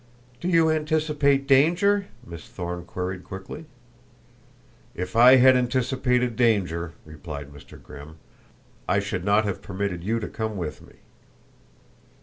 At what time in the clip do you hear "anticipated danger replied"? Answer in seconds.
5.55-7.51